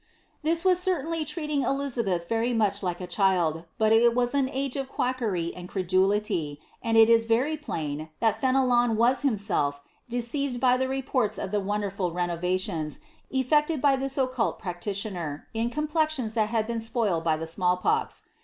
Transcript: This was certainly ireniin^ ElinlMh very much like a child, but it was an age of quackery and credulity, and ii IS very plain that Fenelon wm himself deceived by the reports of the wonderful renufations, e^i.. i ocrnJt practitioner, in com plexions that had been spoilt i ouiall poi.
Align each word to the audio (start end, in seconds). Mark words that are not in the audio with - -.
This 0.41 0.65
was 0.65 0.79
certainly 0.79 1.23
ireniin^ 1.23 1.59
ElinlMh 1.59 2.25
very 2.27 2.53
much 2.55 2.81
like 2.81 3.01
a 3.01 3.05
child, 3.05 3.65
but 3.77 3.91
it 3.93 4.15
was 4.15 4.33
an 4.33 4.49
age 4.49 4.75
of 4.75 4.89
quackery 4.89 5.53
and 5.55 5.69
credulity, 5.69 6.59
and 6.81 6.97
ii 6.97 7.03
IS 7.11 7.25
very 7.25 7.55
plain 7.55 8.09
that 8.19 8.41
Fenelon 8.41 8.97
wm 8.97 9.21
himself 9.21 9.79
deceived 10.09 10.59
by 10.59 10.75
the 10.75 10.87
reports 10.87 11.37
of 11.37 11.51
the 11.51 11.59
wonderful 11.59 12.09
renufations, 12.11 12.97
e^i.. 13.31 13.45
i 13.53 13.95
ocrnJt 14.23 14.57
practitioner, 14.57 15.45
in 15.53 15.69
com 15.69 15.87
plexions 15.87 16.33
that 16.33 16.49
had 16.49 16.65
been 16.65 16.79
spoilt 16.79 17.27
i 17.27 17.37
ouiall 17.37 17.79
poi. 17.79 18.07